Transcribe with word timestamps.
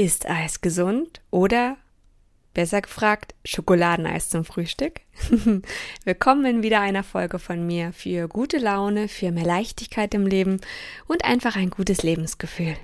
Ist 0.00 0.26
Eis 0.30 0.62
gesund 0.62 1.20
oder 1.28 1.76
besser 2.54 2.80
gefragt 2.80 3.34
Schokoladeneis 3.44 4.30
zum 4.30 4.46
Frühstück? 4.46 5.02
Willkommen 6.04 6.46
in 6.46 6.62
wieder 6.62 6.80
einer 6.80 7.02
Folge 7.02 7.38
von 7.38 7.66
mir 7.66 7.92
für 7.92 8.26
gute 8.26 8.56
Laune, 8.56 9.08
für 9.08 9.30
mehr 9.30 9.44
Leichtigkeit 9.44 10.14
im 10.14 10.26
Leben 10.26 10.62
und 11.06 11.26
einfach 11.26 11.54
ein 11.54 11.68
gutes 11.68 12.02
Lebensgefühl. 12.02 12.76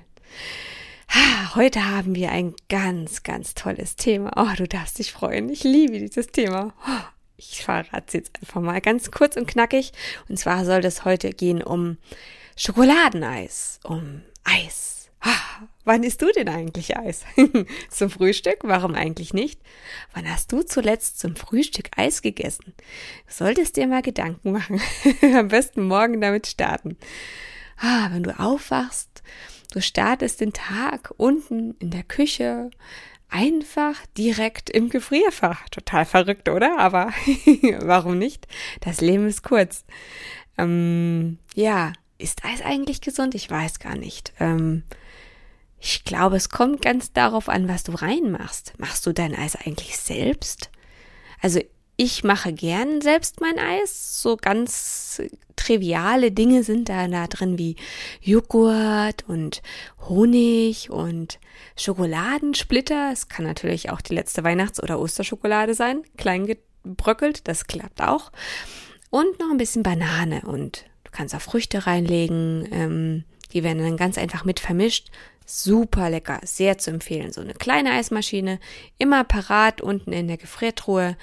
Heute 1.55 1.89
haben 1.89 2.13
wir 2.13 2.31
ein 2.31 2.53
ganz, 2.69 3.23
ganz 3.23 3.55
tolles 3.55 3.95
Thema. 3.95 4.33
Oh, 4.35 4.55
du 4.55 4.67
darfst 4.67 4.99
dich 4.99 5.11
freuen. 5.11 5.49
Ich 5.49 5.63
liebe 5.63 5.97
dieses 5.97 6.27
Thema. 6.27 6.75
Oh, 6.87 7.05
ich 7.35 7.63
verrate 7.63 8.03
es 8.05 8.13
jetzt 8.13 8.35
einfach 8.39 8.61
mal 8.61 8.79
ganz 8.79 9.09
kurz 9.09 9.37
und 9.37 9.47
knackig. 9.47 9.91
Und 10.29 10.37
zwar 10.37 10.65
soll 10.65 10.85
es 10.85 11.03
heute 11.03 11.31
gehen 11.31 11.63
um 11.63 11.97
Schokoladeneis, 12.55 13.79
um 13.83 14.21
Eis 14.43 14.96
Wann 15.87 16.03
isst 16.03 16.21
du 16.21 16.29
denn 16.33 16.49
eigentlich 16.49 16.97
Eis? 16.97 17.23
zum 17.89 18.09
Frühstück? 18.09 18.59
Warum 18.63 18.93
eigentlich 18.93 19.33
nicht? 19.33 19.61
Wann 20.13 20.29
hast 20.29 20.51
du 20.51 20.61
zuletzt 20.63 21.17
zum 21.17 21.37
Frühstück 21.37 21.91
Eis 21.95 22.21
gegessen? 22.21 22.73
Solltest 23.25 23.77
dir 23.77 23.87
mal 23.87 24.01
Gedanken 24.01 24.51
machen. 24.51 24.81
Am 25.33 25.47
besten 25.47 25.83
morgen 25.83 26.19
damit 26.19 26.45
starten. 26.45 26.97
Ah, 27.77 28.09
wenn 28.11 28.23
du 28.23 28.37
aufwachst, 28.37 29.23
du 29.71 29.81
startest 29.81 30.41
den 30.41 30.51
Tag 30.51 31.13
unten 31.15 31.75
in 31.79 31.91
der 31.91 32.03
Küche, 32.03 32.69
einfach 33.29 33.95
direkt 34.17 34.69
im 34.69 34.89
Gefrierfach. 34.89 35.69
Total 35.69 36.03
verrückt, 36.03 36.49
oder? 36.49 36.79
Aber 36.79 37.13
warum 37.79 38.17
nicht? 38.17 38.45
Das 38.81 38.99
Leben 38.99 39.25
ist 39.27 39.41
kurz. 39.41 39.85
Ähm, 40.57 41.39
ja, 41.55 41.93
ist 42.17 42.43
Eis 42.43 42.61
eigentlich 42.61 42.99
gesund? 42.99 43.35
Ich 43.35 43.49
weiß 43.49 43.79
gar 43.79 43.95
nicht. 43.95 44.33
Ähm, 44.41 44.83
ich 45.79 46.03
glaube, 46.03 46.37
es 46.37 46.49
kommt 46.49 46.81
ganz 46.81 47.13
darauf 47.13 47.49
an, 47.49 47.67
was 47.67 47.83
du 47.83 47.93
reinmachst. 47.93 48.73
Machst 48.77 49.05
du 49.05 49.13
dein 49.13 49.35
Eis 49.35 49.55
eigentlich 49.55 49.97
selbst? 49.97 50.69
Also 51.41 51.61
ich 51.97 52.23
mache 52.23 52.53
gern 52.53 53.01
selbst 53.01 53.41
mein 53.41 53.57
Eis. 53.57 54.21
So 54.21 54.37
ganz 54.37 55.21
triviale 55.55 56.31
Dinge 56.31 56.63
sind 56.63 56.89
da, 56.89 57.07
da 57.07 57.27
drin 57.27 57.57
wie 57.57 57.75
Joghurt 58.21 59.27
und 59.27 59.61
Honig 60.07 60.89
und 60.89 61.39
Schokoladensplitter. 61.75 63.09
Es 63.11 63.27
kann 63.27 63.45
natürlich 63.45 63.89
auch 63.89 64.01
die 64.01 64.15
letzte 64.15 64.43
Weihnachts- 64.43 64.81
oder 64.81 64.99
Osterschokolade 64.99 65.73
sein, 65.73 66.03
klein 66.17 66.45
gebröckelt, 66.45 67.47
das 67.47 67.65
klappt 67.65 68.01
auch. 68.01 68.31
Und 69.09 69.39
noch 69.39 69.49
ein 69.49 69.57
bisschen 69.57 69.83
Banane 69.83 70.41
und 70.41 70.85
du 71.03 71.11
kannst 71.11 71.33
auch 71.33 71.41
Früchte 71.41 71.87
reinlegen. 71.87 72.67
Ähm, 72.71 73.23
die 73.53 73.63
werden 73.63 73.81
dann 73.81 73.97
ganz 73.97 74.17
einfach 74.17 74.45
mit 74.45 74.59
vermischt. 74.59 75.09
Super 75.49 76.09
lecker, 76.09 76.41
sehr 76.43 76.77
zu 76.77 76.91
empfehlen. 76.91 77.31
So 77.31 77.39
eine 77.39 77.53
kleine 77.53 77.91
Eismaschine, 77.91 78.59
immer 78.97 79.23
parat 79.23 79.81
unten 79.81 80.11
in 80.11 80.27
der 80.27 80.35
Gefriertruhe. 80.35 81.15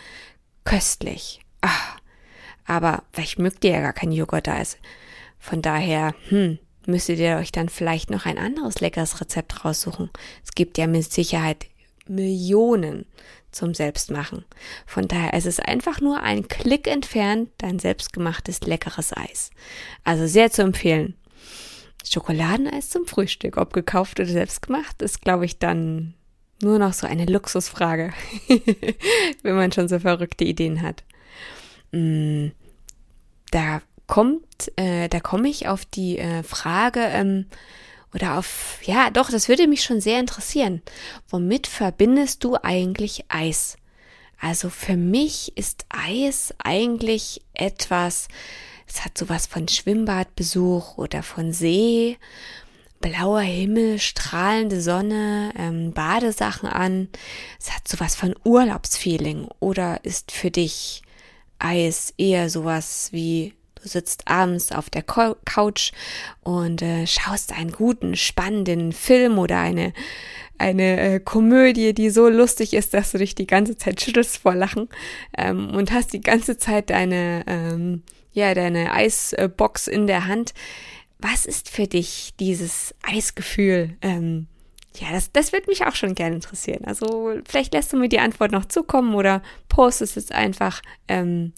Köstlich. 0.65 1.41
Ah, 1.61 1.99
aber 2.65 3.03
vielleicht 3.13 3.39
mögt 3.39 3.63
ihr 3.65 3.73
ja 3.73 3.81
gar 3.83 3.93
kein 3.93 4.13
Joghurt-Eis. 4.13 4.79
Von 5.39 5.61
daher, 5.61 6.15
hm, 6.31 6.59
müsstet 6.87 7.19
ihr 7.19 7.37
euch 7.37 7.53
dann 7.53 7.69
vielleicht 7.69 8.09
noch 8.09 8.25
ein 8.25 8.39
anderes 8.39 8.81
leckeres 8.81 9.21
Rezept 9.21 9.63
raussuchen. 9.63 10.09
Es 10.43 10.53
gibt 10.55 10.79
ja 10.79 10.87
mit 10.87 11.13
Sicherheit 11.13 11.67
Millionen 12.07 13.05
zum 13.51 13.75
Selbstmachen. 13.75 14.47
Von 14.87 15.07
daher 15.07 15.35
es 15.35 15.45
ist 15.45 15.59
es 15.59 15.65
einfach 15.65 16.01
nur 16.01 16.21
ein 16.23 16.49
Klick 16.49 16.87
entfernt 16.89 17.51
dein 17.59 17.79
selbstgemachtes 17.79 18.63
leckeres 18.63 19.15
Eis. 19.15 19.51
Also 20.03 20.27
sehr 20.27 20.51
zu 20.51 20.63
empfehlen. 20.63 21.15
Schokoladeneis 22.05 22.91
zum 22.91 23.07
Frühstück, 23.07 23.57
ob 23.57 23.73
gekauft 23.73 24.21
oder 24.21 24.29
selbst 24.29 24.63
gemacht, 24.63 25.03
ist, 25.03 25.23
glaube 25.23 25.45
ich, 25.45 25.59
dann 25.59 26.15
nur 26.63 26.79
noch 26.79 26.93
so 26.93 27.07
eine 27.07 27.27
Luxusfrage, 27.27 28.13
wenn 29.43 29.57
man 29.57 29.73
schon 29.73 29.89
so 29.89 29.99
verrückte 29.99 30.45
Ideen 30.45 30.83
hat. 30.83 31.03
Mm, 31.93 32.49
da 33.51 33.83
kommt, 34.07 34.73
äh, 34.77 35.09
da 35.09 35.21
komme 35.21 35.49
ich 35.49 35.69
auf 35.69 35.85
die 35.85 36.19
äh, 36.19 36.43
Frage, 36.43 37.01
ähm, 37.01 37.47
oder 38.15 38.39
auf, 38.39 38.79
ja, 38.85 39.11
doch, 39.11 39.29
das 39.31 39.49
würde 39.49 39.67
mich 39.67 39.83
schon 39.83 40.01
sehr 40.01 40.21
interessieren. 40.21 40.83
Womit 41.29 41.67
verbindest 41.67 42.45
du 42.45 42.57
eigentlich 42.63 43.25
Eis? 43.29 43.77
Also 44.41 44.71
für 44.71 44.97
mich 44.97 45.57
ist 45.57 45.87
Eis 45.89 46.55
eigentlich 46.59 47.43
etwas, 47.55 48.29
es 48.87 49.05
hat 49.05 49.17
sowas 49.17 49.47
von 49.47 49.69
Schwimmbadbesuch 49.69 50.99
oder 50.99 51.23
von 51.23 51.53
See, 51.53 52.19
blauer 53.01 53.41
Himmel, 53.41 53.99
strahlende 53.99 54.81
Sonne, 54.81 55.53
ähm, 55.59 55.93
Badesachen 55.93 56.69
an. 56.69 57.09
Es 57.61 57.73
hat 57.73 57.87
sowas 57.87 58.17
von 58.17 58.35
Urlaubsfeeling 58.45 59.49
oder 59.61 60.05
ist 60.05 60.33
für 60.33 60.51
dich 60.51 61.03
Eis 61.59 62.15
eher 62.19 62.51
sowas 62.51 63.09
wie 63.13 63.55
du 63.75 63.89
sitzt 63.89 64.27
abends 64.29 64.73
auf 64.73 64.91
der 64.91 65.03
Couch 65.03 65.93
und 66.43 66.83
äh, 66.83 67.07
schaust 67.07 67.53
einen 67.53 67.73
guten, 67.73 68.17
spannenden 68.17 68.93
Film 68.93 69.39
oder 69.39 69.61
eine 69.61 69.93
eine 70.57 71.01
äh, 71.01 71.21
Komödie, 71.21 71.95
die 71.95 72.11
so 72.11 72.29
lustig 72.29 72.75
ist, 72.75 72.95
dass 72.95 73.13
du 73.13 73.19
dich 73.19 73.35
die 73.35 73.47
ganze 73.47 73.77
Zeit 73.77 74.01
schüttelst 74.01 74.39
vor 74.39 74.55
Lachen 74.55 74.89
ähm, 75.37 75.71
und 75.75 75.93
hast 75.93 76.13
die 76.13 76.21
ganze 76.21 76.57
Zeit 76.57 76.91
deine 76.91 77.45
ähm, 77.47 78.03
ja, 78.35 78.53
deine 78.53 78.93
Eisbox 78.93 79.89
in 79.89 80.07
der 80.07 80.27
Hand. 80.27 80.53
Was 81.19 81.47
ist 81.47 81.71
für 81.71 81.87
dich 81.87 82.35
dieses 82.39 82.95
Eisgefühl? 83.03 83.97
Ähm, 84.03 84.49
ja, 84.97 85.11
das, 85.11 85.33
das 85.33 85.53
wird 85.53 85.67
mich 85.67 85.87
auch 85.87 85.95
schon 85.95 86.15
gerne 86.15 86.37
interessieren. 86.37 86.85
Also 86.85 87.33
vielleicht 87.49 87.73
lässt 87.73 87.93
du 87.93 87.97
mir 87.97 88.09
die 88.09 88.19
Antwort 88.19 88.53
noch 88.53 88.67
zukommen 88.67 89.15
oder 89.15 89.43
postest 89.69 90.17
es 90.17 90.31
einfach 90.31 90.83
ähm, 91.09 91.53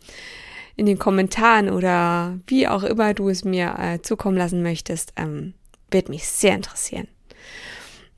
in 0.76 0.86
den 0.86 0.98
Kommentaren 0.98 1.70
oder 1.70 2.38
wie 2.46 2.68
auch 2.68 2.82
immer 2.82 3.14
du 3.14 3.28
es 3.28 3.44
mir 3.44 3.74
äh, 3.78 4.02
zukommen 4.02 4.36
lassen 4.36 4.62
möchtest. 4.62 5.12
Ähm, 5.16 5.54
wird 5.90 6.08
mich 6.08 6.26
sehr 6.28 6.54
interessieren. 6.54 7.08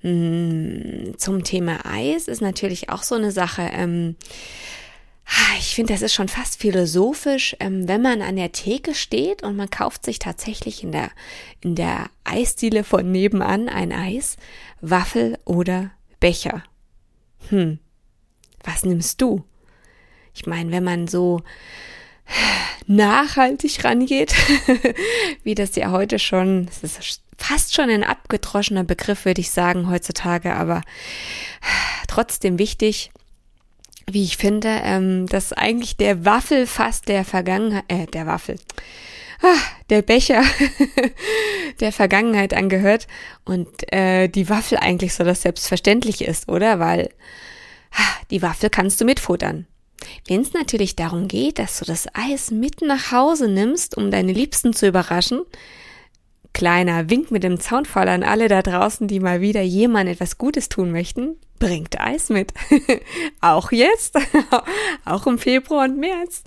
Mm, 0.02 1.16
zum 1.16 1.44
Thema 1.44 1.84
Eis 1.84 2.28
ist 2.28 2.40
natürlich 2.40 2.90
auch 2.90 3.02
so 3.02 3.14
eine 3.14 3.32
Sache. 3.32 3.62
Ähm, 3.72 4.16
ich 5.58 5.74
finde, 5.74 5.92
das 5.92 6.02
ist 6.02 6.14
schon 6.14 6.28
fast 6.28 6.60
philosophisch, 6.60 7.56
ähm, 7.60 7.86
wenn 7.86 8.00
man 8.00 8.22
an 8.22 8.36
der 8.36 8.52
Theke 8.52 8.94
steht 8.94 9.42
und 9.42 9.56
man 9.56 9.70
kauft 9.70 10.04
sich 10.04 10.18
tatsächlich 10.18 10.82
in 10.82 10.92
der, 10.92 11.10
in 11.60 11.74
der 11.74 12.08
Eisdiele 12.24 12.84
von 12.84 13.10
nebenan 13.10 13.68
ein 13.68 13.92
Eis, 13.92 14.36
Waffel 14.80 15.38
oder 15.44 15.90
Becher. 16.20 16.62
Hm, 17.48 17.78
was 18.64 18.84
nimmst 18.84 19.20
du? 19.20 19.44
Ich 20.34 20.46
meine, 20.46 20.70
wenn 20.70 20.84
man 20.84 21.08
so 21.08 21.42
nachhaltig 22.86 23.84
rangeht, 23.84 24.34
wie 25.42 25.54
das 25.54 25.76
ja 25.76 25.90
heute 25.90 26.18
schon, 26.18 26.66
das 26.66 26.82
ist 26.82 27.22
fast 27.36 27.74
schon 27.74 27.90
ein 27.90 28.04
abgedroschener 28.04 28.84
Begriff, 28.84 29.24
würde 29.24 29.40
ich 29.40 29.50
sagen, 29.50 29.90
heutzutage, 29.90 30.54
aber 30.54 30.82
trotzdem 32.08 32.58
wichtig, 32.58 33.10
wie 34.12 34.24
ich 34.24 34.36
finde, 34.36 34.68
ähm, 34.82 35.26
dass 35.26 35.52
eigentlich 35.52 35.96
der 35.96 36.24
Waffel 36.24 36.66
fast 36.66 37.08
der 37.08 37.24
Vergangenheit, 37.24 37.84
äh, 37.88 38.06
der 38.06 38.26
Waffel, 38.26 38.56
ah, 39.42 39.60
der 39.90 40.02
Becher 40.02 40.42
der 41.80 41.92
Vergangenheit 41.92 42.54
angehört 42.54 43.06
und 43.44 43.92
äh, 43.92 44.28
die 44.28 44.48
Waffel 44.48 44.78
eigentlich 44.78 45.14
so 45.14 45.24
das 45.24 45.42
Selbstverständliche 45.42 46.24
ist, 46.24 46.48
oder? 46.48 46.78
Weil 46.78 47.10
ah, 47.92 48.16
die 48.30 48.42
Waffel 48.42 48.70
kannst 48.70 49.00
du 49.00 49.04
mitfuttern. 49.04 49.66
Wenn 50.26 50.42
es 50.42 50.52
natürlich 50.52 50.96
darum 50.96 51.28
geht, 51.28 51.58
dass 51.58 51.78
du 51.78 51.84
das 51.84 52.06
Eis 52.14 52.50
mit 52.50 52.82
nach 52.82 53.10
Hause 53.10 53.48
nimmst, 53.48 53.96
um 53.96 54.10
deine 54.10 54.32
Liebsten 54.32 54.72
zu 54.72 54.86
überraschen, 54.86 55.42
kleiner 56.52 57.08
Wink 57.10 57.30
mit 57.30 57.44
dem 57.44 57.60
Zaunfall 57.60 58.08
an 58.08 58.22
alle 58.22 58.48
da 58.48 58.62
draußen, 58.62 59.08
die 59.08 59.20
mal 59.20 59.40
wieder 59.40 59.62
jemand 59.62 60.08
etwas 60.08 60.38
Gutes 60.38 60.68
tun 60.68 60.90
möchten, 60.90 61.36
bringt 61.58 62.00
Eis 62.00 62.28
mit. 62.28 62.52
auch 63.40 63.72
jetzt, 63.72 64.16
auch 65.04 65.26
im 65.26 65.38
Februar 65.38 65.84
und 65.84 65.98
März, 65.98 66.44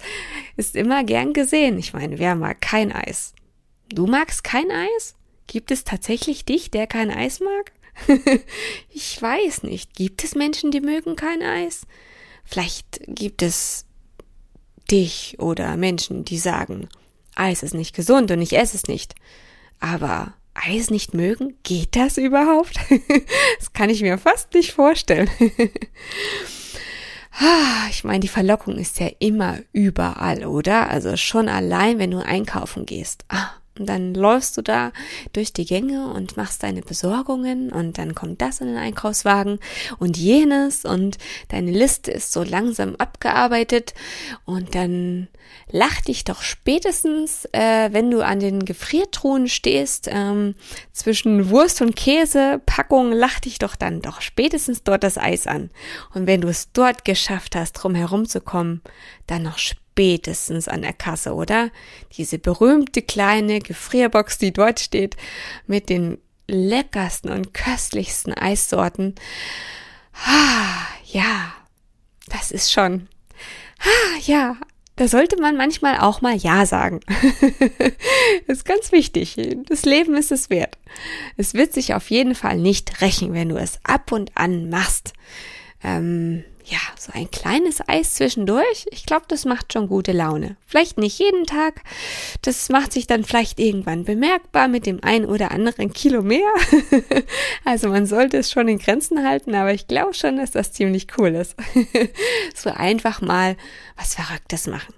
ist 0.57 0.75
immer 0.75 1.03
gern 1.03 1.33
gesehen. 1.33 1.77
Ich 1.77 1.93
meine, 1.93 2.19
wer 2.19 2.35
mag 2.35 2.61
kein 2.61 2.91
Eis? 2.91 3.33
Du 3.89 4.07
magst 4.07 4.43
kein 4.43 4.71
Eis? 4.71 5.15
Gibt 5.47 5.71
es 5.71 5.83
tatsächlich 5.83 6.45
dich, 6.45 6.71
der 6.71 6.87
kein 6.87 7.11
Eis 7.11 7.41
mag? 7.41 7.71
ich 8.89 9.21
weiß 9.21 9.63
nicht. 9.63 9.95
Gibt 9.95 10.23
es 10.23 10.35
Menschen, 10.35 10.71
die 10.71 10.81
mögen 10.81 11.15
kein 11.15 11.41
Eis? 11.41 11.85
Vielleicht 12.43 13.01
gibt 13.07 13.41
es 13.41 13.85
dich 14.89 15.37
oder 15.39 15.77
Menschen, 15.77 16.25
die 16.25 16.37
sagen, 16.37 16.89
Eis 17.35 17.63
ist 17.63 17.73
nicht 17.73 17.95
gesund 17.95 18.31
und 18.31 18.41
ich 18.41 18.57
esse 18.57 18.75
es 18.75 18.87
nicht. 18.87 19.15
Aber 19.81 20.33
Eis 20.53 20.89
nicht 20.89 21.13
mögen, 21.13 21.55
geht 21.63 21.95
das 21.95 22.17
überhaupt? 22.17 22.79
das 23.59 23.73
kann 23.73 23.89
ich 23.89 24.01
mir 24.01 24.17
fast 24.17 24.53
nicht 24.53 24.71
vorstellen. 24.71 25.29
Ah, 27.39 27.87
ich 27.89 28.03
meine, 28.03 28.19
die 28.19 28.27
Verlockung 28.27 28.77
ist 28.77 28.99
ja 28.99 29.07
immer 29.19 29.59
überall, 29.71 30.45
oder? 30.45 30.89
Also 30.89 31.15
schon 31.15 31.47
allein, 31.47 31.97
wenn 31.97 32.11
du 32.11 32.19
einkaufen 32.19 32.85
gehst. 32.85 33.23
Ah, 33.29 33.51
und 33.81 33.87
dann 33.87 34.13
läufst 34.13 34.57
du 34.57 34.61
da 34.61 34.91
durch 35.33 35.53
die 35.53 35.65
Gänge 35.65 36.13
und 36.13 36.37
machst 36.37 36.61
deine 36.61 36.83
Besorgungen 36.83 37.71
und 37.71 37.97
dann 37.97 38.13
kommt 38.13 38.39
das 38.39 38.61
in 38.61 38.67
den 38.67 38.77
Einkaufswagen 38.77 39.57
und 39.97 40.17
jenes 40.17 40.85
und 40.85 41.17
deine 41.47 41.71
Liste 41.71 42.11
ist 42.11 42.31
so 42.31 42.43
langsam 42.43 42.95
abgearbeitet 42.97 43.95
und 44.45 44.75
dann 44.75 45.29
lach 45.71 45.99
dich 46.01 46.23
doch 46.25 46.43
spätestens, 46.43 47.45
äh, 47.53 47.89
wenn 47.91 48.11
du 48.11 48.23
an 48.23 48.39
den 48.39 48.65
Gefriertruhen 48.65 49.47
stehst, 49.47 50.07
ähm, 50.11 50.53
zwischen 50.91 51.49
Wurst 51.49 51.81
und 51.81 51.95
Käse 51.95 52.61
Packung, 52.67 53.11
lach 53.11 53.39
dich 53.39 53.57
doch 53.57 53.75
dann 53.75 54.01
doch 54.01 54.21
spätestens 54.21 54.83
dort 54.83 55.03
das 55.03 55.17
Eis 55.17 55.47
an. 55.47 55.71
Und 56.13 56.27
wenn 56.27 56.41
du 56.41 56.49
es 56.49 56.71
dort 56.71 57.03
geschafft 57.03 57.55
hast, 57.55 57.73
drum 57.73 57.95
herumzukommen, 57.95 58.81
dann 59.25 59.41
noch 59.41 59.57
spätestens 59.57 59.80
spätestens 59.91 60.67
an 60.67 60.81
der 60.81 60.93
Kasse, 60.93 61.33
oder? 61.33 61.69
Diese 62.17 62.39
berühmte 62.39 63.01
kleine 63.01 63.59
Gefrierbox, 63.59 64.37
die 64.37 64.53
dort 64.53 64.79
steht, 64.79 65.17
mit 65.67 65.89
den 65.89 66.17
leckersten 66.47 67.29
und 67.29 67.53
köstlichsten 67.53 68.33
Eissorten. 68.33 69.15
Ah, 70.25 70.87
ja, 71.05 71.53
das 72.27 72.51
ist 72.51 72.71
schon. 72.71 73.09
Ah, 73.79 74.19
ja, 74.25 74.55
da 74.95 75.07
sollte 75.07 75.39
man 75.41 75.57
manchmal 75.57 75.97
auch 75.97 76.21
mal 76.21 76.35
Ja 76.35 76.65
sagen. 76.65 77.01
das 78.47 78.57
ist 78.59 78.65
ganz 78.65 78.91
wichtig. 78.91 79.37
Das 79.67 79.83
Leben 79.83 80.15
ist 80.15 80.31
es 80.31 80.49
wert. 80.49 80.77
Es 81.37 81.53
wird 81.53 81.73
sich 81.73 81.93
auf 81.93 82.09
jeden 82.09 82.35
Fall 82.35 82.57
nicht 82.57 83.01
rächen, 83.01 83.33
wenn 83.33 83.49
du 83.49 83.57
es 83.57 83.79
ab 83.83 84.11
und 84.11 84.31
an 84.35 84.69
machst. 84.69 85.13
Ähm, 85.83 86.43
ja, 86.65 86.79
so 86.97 87.11
ein 87.13 87.29
kleines 87.31 87.81
Eis 87.87 88.13
zwischendurch, 88.15 88.85
ich 88.91 89.05
glaube, 89.05 89.25
das 89.27 89.45
macht 89.45 89.73
schon 89.73 89.87
gute 89.87 90.11
Laune. 90.11 90.57
Vielleicht 90.65 90.97
nicht 90.97 91.17
jeden 91.19 91.45
Tag, 91.45 91.81
das 92.43 92.69
macht 92.69 92.93
sich 92.93 93.07
dann 93.07 93.23
vielleicht 93.23 93.59
irgendwann 93.59 94.05
bemerkbar 94.05 94.67
mit 94.67 94.85
dem 94.85 95.03
ein 95.03 95.25
oder 95.25 95.51
anderen 95.51 95.91
Kilo 95.91 96.21
mehr. 96.21 96.51
also 97.65 97.89
man 97.89 98.05
sollte 98.05 98.37
es 98.37 98.51
schon 98.51 98.67
in 98.67 98.77
Grenzen 98.77 99.27
halten, 99.27 99.55
aber 99.55 99.73
ich 99.73 99.87
glaube 99.87 100.13
schon, 100.13 100.37
dass 100.37 100.51
das 100.51 100.71
ziemlich 100.71 101.07
cool 101.17 101.29
ist. 101.29 101.55
so 102.55 102.69
einfach 102.69 103.21
mal 103.21 103.57
was 103.97 104.15
Verrücktes 104.15 104.67
machen. 104.67 104.93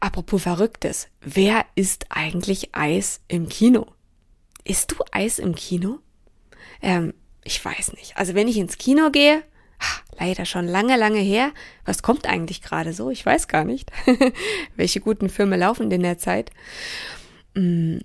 Apropos 0.00 0.42
Verrücktes, 0.42 1.08
wer 1.20 1.66
isst 1.74 2.06
eigentlich 2.10 2.74
Eis 2.74 3.20
im 3.26 3.48
Kino? 3.48 3.86
Isst 4.62 4.92
du 4.92 4.96
Eis 5.10 5.40
im 5.40 5.56
Kino? 5.56 5.98
Ähm, 6.80 7.14
ich 7.48 7.64
weiß 7.64 7.94
nicht. 7.94 8.16
Also 8.16 8.34
wenn 8.34 8.46
ich 8.46 8.58
ins 8.58 8.76
Kino 8.76 9.10
gehe, 9.10 9.42
leider 10.20 10.44
schon 10.44 10.68
lange, 10.68 10.98
lange 10.98 11.20
her. 11.20 11.52
Was 11.86 12.02
kommt 12.02 12.26
eigentlich 12.26 12.60
gerade 12.60 12.92
so? 12.92 13.10
Ich 13.10 13.24
weiß 13.24 13.48
gar 13.48 13.64
nicht. 13.64 13.90
Welche 14.76 15.00
guten 15.00 15.30
Filme 15.30 15.56
laufen 15.56 15.90
in 15.90 16.02
der 16.02 16.18
Zeit? 16.18 16.50
Mm, 17.54 17.98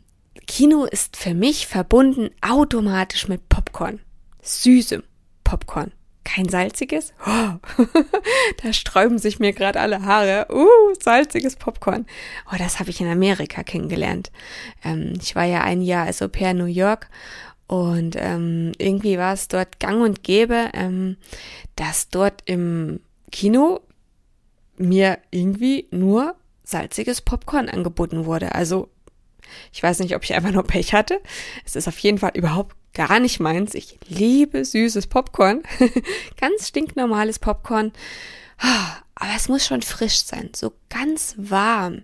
Kino 0.48 0.86
ist 0.86 1.18
für 1.18 1.34
mich 1.34 1.68
verbunden 1.68 2.30
automatisch 2.42 3.28
mit 3.28 3.50
Popcorn. 3.50 4.00
Süßem 4.42 5.04
Popcorn. 5.44 5.92
Kein 6.24 6.48
salziges? 6.48 7.14
Oh, 7.28 7.84
da 8.64 8.72
sträuben 8.72 9.20
sich 9.20 9.40
mir 9.40 9.52
gerade 9.52 9.82
alle 9.82 10.04
Haare. 10.04 10.48
Uh, 10.50 10.94
salziges 10.98 11.58
Popcorn. 11.58 12.06
Oh, 12.50 12.56
das 12.58 12.80
habe 12.80 12.92
ich 12.92 13.02
in 13.02 13.10
Amerika 13.10 13.62
kennengelernt. 13.64 14.32
Ähm, 14.86 15.16
ich 15.22 15.36
war 15.36 15.44
ja 15.44 15.64
ein 15.64 15.82
Jahr 15.82 16.06
als 16.06 16.22
Au 16.22 16.30
pair 16.30 16.52
in 16.52 16.60
New 16.60 16.66
York 16.66 17.10
und 17.74 18.16
ähm, 18.20 18.74
irgendwie 18.78 19.18
war 19.18 19.34
es 19.34 19.48
dort 19.48 19.80
gang 19.80 20.04
und 20.04 20.22
gäbe, 20.22 20.70
ähm, 20.76 21.18
dass 21.76 22.08
dort 22.08 22.44
im 22.46 23.00
Kino 23.32 23.82
mir 24.78 25.18
irgendwie 25.32 25.88
nur 25.90 26.36
salziges 26.64 27.22
Popcorn 27.22 27.70
angeboten 27.70 28.26
wurde. 28.26 28.54
Also 28.54 28.90
ich 29.72 29.82
weiß 29.82 30.02
nicht, 30.02 30.16
ob 30.16 30.24
ich 30.24 30.36
einfach 30.36 30.52
nur 30.52 30.62
Pech 30.62 30.94
hatte. 30.94 31.20
Es 31.66 31.76
ist 31.76 31.88
auf 31.88 31.98
jeden 31.98 32.20
Fall 32.20 32.34
überhaupt 32.36 32.76
gar 32.94 33.20
nicht 33.20 33.40
meins. 33.40 33.74
Ich 33.74 33.98
liebe 34.08 34.64
süßes 34.64 35.08
Popcorn. 35.08 35.64
ganz 36.40 36.68
stinknormales 36.68 37.40
Popcorn. 37.40 37.92
Aber 39.16 39.34
es 39.36 39.50
muss 39.50 39.66
schon 39.66 39.82
frisch 39.82 40.24
sein, 40.24 40.52
so 40.56 40.74
ganz 40.90 41.34
warm. 41.40 42.04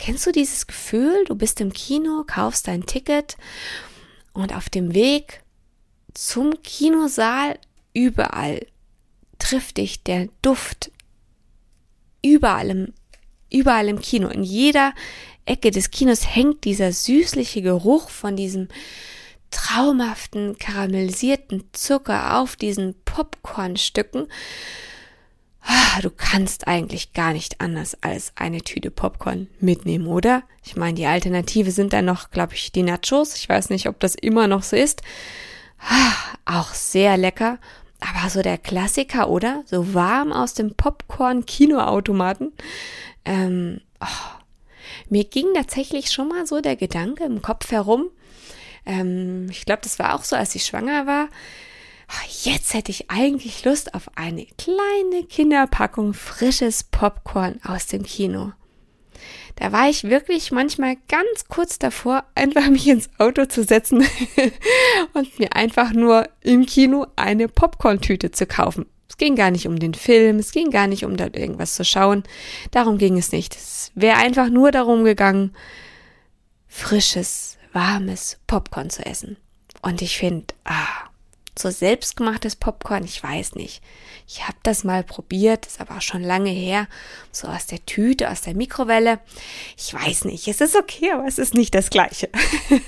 Kennst 0.00 0.26
du 0.26 0.32
dieses 0.32 0.66
Gefühl? 0.66 1.24
Du 1.26 1.36
bist 1.36 1.60
im 1.60 1.72
Kino, 1.72 2.24
kaufst 2.26 2.66
dein 2.66 2.86
Ticket 2.86 3.36
und 4.36 4.54
auf 4.54 4.68
dem 4.68 4.94
Weg 4.94 5.42
zum 6.14 6.62
Kinosaal 6.62 7.58
überall 7.92 8.66
trifft 9.38 9.78
dich 9.78 10.02
der 10.02 10.28
Duft. 10.42 10.90
Überall 12.24 12.70
im, 12.70 12.92
überall 13.52 13.88
im 13.88 14.00
Kino. 14.00 14.28
In 14.28 14.42
jeder 14.42 14.94
Ecke 15.44 15.70
des 15.70 15.90
Kinos 15.90 16.34
hängt 16.34 16.64
dieser 16.64 16.92
süßliche 16.92 17.62
Geruch 17.62 18.10
von 18.10 18.36
diesem 18.36 18.68
traumhaften 19.50 20.58
karamellisierten 20.58 21.64
Zucker 21.72 22.38
auf 22.38 22.56
diesen 22.56 22.94
Popcornstücken. 23.04 24.26
Ah, 25.68 26.00
du 26.00 26.10
kannst 26.10 26.68
eigentlich 26.68 27.12
gar 27.12 27.32
nicht 27.32 27.60
anders 27.60 27.96
als 28.00 28.32
eine 28.36 28.60
Tüte 28.60 28.92
Popcorn 28.92 29.48
mitnehmen, 29.58 30.06
oder? 30.06 30.44
Ich 30.64 30.76
meine, 30.76 30.94
die 30.94 31.06
Alternative 31.06 31.72
sind 31.72 31.92
dann 31.92 32.04
noch, 32.04 32.30
glaube 32.30 32.54
ich, 32.54 32.70
die 32.70 32.84
Nachos. 32.84 33.34
Ich 33.34 33.48
weiß 33.48 33.70
nicht, 33.70 33.88
ob 33.88 33.98
das 33.98 34.14
immer 34.14 34.46
noch 34.46 34.62
so 34.62 34.76
ist. 34.76 35.02
Ah, 35.80 36.12
auch 36.44 36.72
sehr 36.72 37.16
lecker. 37.16 37.58
Aber 37.98 38.30
so 38.30 38.42
der 38.42 38.58
Klassiker, 38.58 39.28
oder? 39.28 39.64
So 39.66 39.92
warm 39.92 40.32
aus 40.32 40.54
dem 40.54 40.74
Popcorn-Kinoautomaten. 40.74 42.52
Ähm, 43.24 43.80
oh. 44.00 44.06
Mir 45.08 45.24
ging 45.24 45.46
tatsächlich 45.52 46.12
schon 46.12 46.28
mal 46.28 46.46
so 46.46 46.60
der 46.60 46.76
Gedanke 46.76 47.24
im 47.24 47.42
Kopf 47.42 47.72
herum. 47.72 48.10
Ähm, 48.84 49.48
ich 49.50 49.64
glaube, 49.64 49.82
das 49.82 49.98
war 49.98 50.14
auch 50.14 50.22
so, 50.22 50.36
als 50.36 50.54
ich 50.54 50.64
schwanger 50.64 51.06
war 51.06 51.28
Jetzt 52.42 52.74
hätte 52.74 52.92
ich 52.92 53.10
eigentlich 53.10 53.64
Lust 53.64 53.94
auf 53.94 54.08
eine 54.14 54.46
kleine 54.58 55.24
Kinderpackung 55.28 56.14
frisches 56.14 56.84
Popcorn 56.84 57.58
aus 57.64 57.86
dem 57.86 58.04
Kino. 58.04 58.52
Da 59.56 59.72
war 59.72 59.88
ich 59.88 60.04
wirklich 60.04 60.52
manchmal 60.52 60.96
ganz 61.08 61.46
kurz 61.48 61.78
davor, 61.78 62.24
einfach 62.34 62.68
mich 62.68 62.86
ins 62.86 63.10
Auto 63.18 63.46
zu 63.46 63.64
setzen 63.64 64.06
und 65.14 65.38
mir 65.38 65.54
einfach 65.54 65.92
nur 65.92 66.28
im 66.42 66.66
Kino 66.66 67.06
eine 67.16 67.48
Popcorn-Tüte 67.48 68.30
zu 68.30 68.46
kaufen. 68.46 68.86
Es 69.08 69.16
ging 69.16 69.34
gar 69.34 69.50
nicht 69.50 69.66
um 69.66 69.78
den 69.78 69.94
Film, 69.94 70.38
es 70.38 70.52
ging 70.52 70.70
gar 70.70 70.86
nicht 70.86 71.04
um 71.04 71.16
dort 71.16 71.36
irgendwas 71.36 71.74
zu 71.74 71.84
schauen. 71.84 72.22
Darum 72.70 72.98
ging 72.98 73.16
es 73.16 73.32
nicht. 73.32 73.56
Es 73.56 73.90
wäre 73.94 74.18
einfach 74.18 74.50
nur 74.50 74.72
darum 74.72 75.04
gegangen, 75.04 75.52
frisches, 76.68 77.56
warmes 77.72 78.38
Popcorn 78.46 78.90
zu 78.90 79.04
essen. 79.06 79.36
Und 79.80 80.02
ich 80.02 80.18
finde, 80.18 80.54
ah, 80.64 81.05
so 81.58 81.70
selbstgemachtes 81.70 82.56
Popcorn, 82.56 83.04
ich 83.04 83.22
weiß 83.22 83.54
nicht. 83.54 83.82
Ich 84.28 84.46
habe 84.46 84.58
das 84.62 84.84
mal 84.84 85.04
probiert, 85.04 85.66
ist 85.66 85.80
aber 85.80 85.96
auch 85.96 86.02
schon 86.02 86.22
lange 86.22 86.50
her, 86.50 86.88
so 87.30 87.48
aus 87.48 87.66
der 87.66 87.84
Tüte, 87.86 88.30
aus 88.30 88.42
der 88.42 88.54
Mikrowelle. 88.54 89.20
Ich 89.76 89.94
weiß 89.94 90.24
nicht, 90.24 90.48
es 90.48 90.60
ist 90.60 90.76
okay, 90.76 91.12
aber 91.12 91.26
es 91.26 91.38
ist 91.38 91.54
nicht 91.54 91.74
das 91.74 91.90
gleiche. 91.90 92.28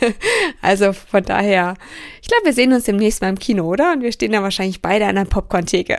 also 0.63 0.93
von 0.93 1.25
daher, 1.25 1.75
ich 2.21 2.29
glaube, 2.29 2.47
wir 2.47 2.53
sehen 2.53 2.73
uns 2.73 2.85
demnächst 2.85 3.23
mal 3.23 3.29
im 3.29 3.39
Kino, 3.39 3.65
oder? 3.65 3.93
Und 3.93 4.03
wir 4.03 4.13
stehen 4.13 4.33
da 4.33 4.43
wahrscheinlich 4.43 4.83
beide 4.83 5.07
an 5.07 5.15
der 5.15 5.25
Popcorn-Theke. 5.25 5.99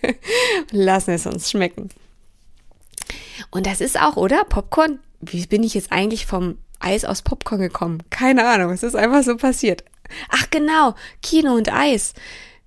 Lassen 0.70 1.10
es 1.10 1.26
uns 1.26 1.50
schmecken. 1.50 1.88
Und 3.50 3.66
das 3.66 3.80
ist 3.80 4.00
auch, 4.00 4.16
oder? 4.16 4.44
Popcorn, 4.44 5.00
wie 5.20 5.46
bin 5.46 5.62
ich 5.62 5.74
jetzt 5.74 5.92
eigentlich 5.92 6.26
vom 6.26 6.58
Eis 6.78 7.04
aus 7.04 7.22
Popcorn 7.22 7.60
gekommen? 7.60 8.02
Keine 8.10 8.46
Ahnung, 8.48 8.70
es 8.70 8.82
ist 8.82 8.96
einfach 8.96 9.22
so 9.22 9.36
passiert. 9.36 9.84
Ach 10.28 10.50
genau, 10.50 10.94
Kino 11.22 11.54
und 11.54 11.72
Eis. 11.72 12.14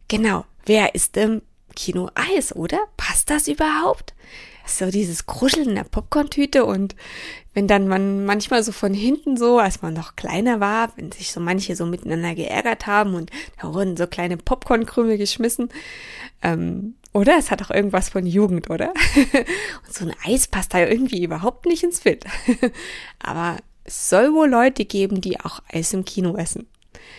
Genau, 0.08 0.46
wer 0.66 0.96
ist 0.96 1.18
im 1.18 1.42
Kino 1.76 2.10
Eis, 2.16 2.56
oder? 2.56 2.80
Passt 2.98 3.30
das 3.30 3.48
überhaupt? 3.48 4.14
so 4.66 4.90
dieses 4.90 5.26
Kruscheln 5.26 5.70
in 5.70 5.76
der 5.76 5.84
Popcorn-Tüte 5.84 6.66
und 6.66 6.96
wenn 7.54 7.68
dann 7.68 7.88
man 7.88 8.26
manchmal 8.26 8.64
so 8.64 8.72
von 8.72 8.94
hinten 8.94 9.38
so, 9.38 9.60
als 9.60 9.82
man 9.82 9.94
noch 9.94 10.16
kleiner 10.16 10.60
war, 10.60 10.92
wenn 10.98 11.12
sich 11.12 11.32
so 11.32 11.40
manche 11.40 11.76
so 11.76 11.86
miteinander 11.86 12.36
geärgert 12.36 12.88
haben 12.88 13.14
und 13.14 13.32
da 13.62 13.74
wurden 13.74 13.96
so 13.96 14.08
kleine 14.08 14.38
Popcornkrümel 14.38 15.18
geschmissen, 15.18 15.70
ähm, 16.42 16.96
oder? 17.14 17.38
Es 17.38 17.50
hat 17.50 17.62
auch 17.64 17.72
irgendwas 17.72 18.10
von 18.10 18.26
Jugend, 18.26 18.70
oder? 18.70 18.94
und 19.88 19.94
so 19.94 20.06
ein 20.06 20.14
Eis 20.26 20.48
passt 20.48 20.74
da 20.74 20.80
irgendwie 20.80 21.24
überhaupt 21.24 21.66
nicht 21.66 21.84
ins 21.84 22.02
Bild. 22.02 22.26
Aber 23.20 23.58
es 23.86 24.10
soll 24.10 24.34
wohl 24.34 24.50
Leute 24.50 24.84
geben, 24.84 25.22
die 25.22 25.40
auch 25.40 25.62
Eis 25.72 25.94
im 25.94 26.04
Kino 26.04 26.36
essen. 26.36 26.68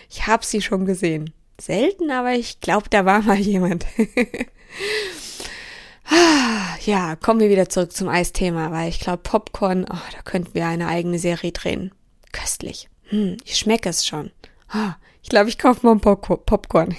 Ich 0.09 0.27
habe 0.27 0.45
sie 0.45 0.61
schon 0.61 0.85
gesehen. 0.85 1.33
Selten, 1.59 2.11
aber 2.11 2.33
ich 2.33 2.59
glaube, 2.59 2.89
da 2.89 3.05
war 3.05 3.21
mal 3.21 3.37
jemand. 3.37 3.85
ja, 6.85 7.15
kommen 7.15 7.39
wir 7.39 7.49
wieder 7.49 7.69
zurück 7.69 7.91
zum 7.91 8.07
Eisthema, 8.07 8.71
weil 8.71 8.89
ich 8.89 8.99
glaube, 8.99 9.23
Popcorn, 9.23 9.85
oh, 9.89 10.11
da 10.13 10.21
könnten 10.23 10.53
wir 10.53 10.67
eine 10.67 10.87
eigene 10.87 11.19
Serie 11.19 11.51
drehen. 11.51 11.91
Köstlich. 12.31 12.89
Hm, 13.09 13.37
ich 13.43 13.57
schmecke 13.57 13.89
es 13.89 14.05
schon. 14.05 14.31
Oh, 14.73 14.91
ich 15.23 15.29
glaube, 15.29 15.49
ich 15.49 15.57
kaufe 15.57 15.85
mal 15.85 15.93
ein 15.93 15.99
Pop 15.99 16.45
Popcorn. 16.45 16.95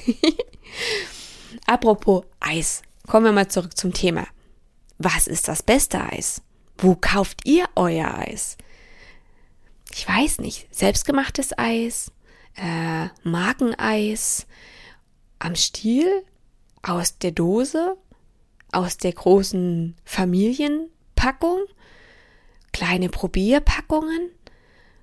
Apropos 1.66 2.24
Eis, 2.40 2.82
kommen 3.06 3.26
wir 3.26 3.32
mal 3.32 3.48
zurück 3.48 3.76
zum 3.76 3.92
Thema. 3.92 4.26
Was 4.98 5.26
ist 5.26 5.48
das 5.48 5.62
beste 5.62 6.00
Eis? 6.00 6.42
Wo 6.76 6.94
kauft 6.94 7.40
ihr 7.44 7.66
euer 7.74 8.16
Eis? 8.18 8.56
Ich 9.92 10.06
weiß 10.06 10.38
nicht, 10.38 10.66
selbstgemachtes 10.74 11.56
Eis, 11.56 12.12
äh, 12.56 13.08
Markeneis, 13.22 14.46
am 15.38 15.54
Stiel, 15.54 16.24
aus 16.82 17.18
der 17.18 17.32
Dose, 17.32 17.96
aus 18.72 18.98
der 18.98 19.12
großen 19.12 19.96
Familienpackung, 20.04 21.60
kleine 22.72 23.08
Probierpackungen 23.08 24.30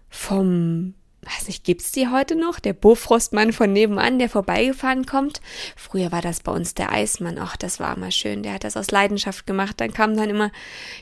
vom 0.09 0.93
weiß 1.25 1.47
nicht, 1.47 1.63
gibt's 1.63 1.91
die 1.91 2.07
heute 2.07 2.35
noch? 2.35 2.59
Der 2.59 2.73
Bofrostmann 2.73 3.53
von 3.53 3.73
nebenan, 3.73 4.19
der 4.19 4.29
vorbeigefahren 4.29 5.05
kommt. 5.05 5.41
Früher 5.75 6.11
war 6.11 6.21
das 6.21 6.41
bei 6.41 6.51
uns 6.51 6.73
der 6.75 6.91
Eismann. 6.91 7.37
Ach, 7.39 7.57
das 7.57 7.79
war 7.79 7.95
immer 7.95 8.11
schön. 8.11 8.43
Der 8.43 8.53
hat 8.53 8.63
das 8.63 8.77
aus 8.77 8.91
Leidenschaft 8.91 9.47
gemacht. 9.47 9.81
Dann 9.81 9.93
kam 9.93 10.15
dann 10.15 10.29
immer, 10.29 10.51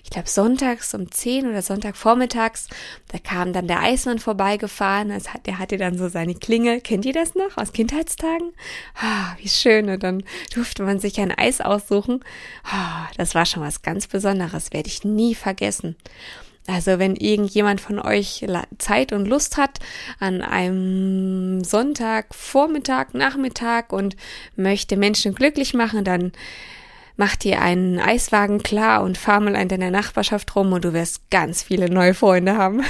ich 0.04 0.10
glaube, 0.10 0.30
sonntags 0.30 0.94
um 0.94 1.12
10 1.12 1.48
oder 1.48 1.62
Sonntagvormittags, 1.62 2.68
da 3.12 3.20
kam 3.20 3.54
dann 3.54 3.68
der 3.68 3.82
Eismann 3.82 4.20
vorbeigefahren. 4.20 5.14
Hat, 5.14 5.46
der 5.46 5.60
hatte 5.60 5.78
dann 5.78 5.98
so 5.98 6.10
seine 6.10 6.36
Klinge. 6.36 6.82
Kennt 6.82 7.06
ihr 7.06 7.14
das 7.14 7.36
noch 7.36 7.58
aus 7.58 7.74
Kindheitstagen? 7.74 8.54
Ah, 8.96 9.36
wie 9.40 9.50
schön. 9.50 9.90
Und 9.90 10.04
dann 10.04 10.24
durfte 10.54 10.84
man 10.84 11.00
sich 11.00 11.20
ein 11.20 11.32
Eis 11.32 11.62
aussuchen. 11.62 12.24
Ah, 12.64 13.08
das 13.18 13.36
war 13.36 13.46
schon 13.46 13.64
was 13.64 13.82
ganz 13.82 14.08
Besonderes. 14.08 14.72
Werde 14.72 14.88
ich 14.88 15.04
nie 15.04 15.36
vergessen. 15.36 15.96
Also 16.68 16.98
wenn 16.98 17.16
irgendjemand 17.16 17.82
von 17.82 18.00
euch 18.00 18.46
Zeit 18.78 19.12
und 19.12 19.28
Lust 19.28 19.58
hat 19.58 19.80
an 20.20 20.42
einem 20.42 21.64
Sonntag, 21.64 22.34
Vormittag, 22.34 23.14
Nachmittag 23.14 23.92
und 23.92 24.16
möchte 24.56 24.96
Menschen 24.96 25.36
glücklich 25.36 25.74
machen, 25.74 26.06
dann 26.06 26.32
mach 27.18 27.36
dir 27.36 27.62
einen 27.62 28.00
Eiswagen 28.00 28.64
klar 28.64 29.04
und 29.04 29.18
fahr 29.18 29.40
mal 29.40 29.56
in 29.56 29.68
deiner 29.68 29.92
Nachbarschaft 29.92 30.56
rum 30.56 30.74
und 30.74 30.86
du 30.86 30.94
wirst 30.94 31.30
ganz 31.30 31.64
viele 31.64 31.90
neue 31.90 32.14
Freunde 32.14 32.58
haben. 32.58 32.82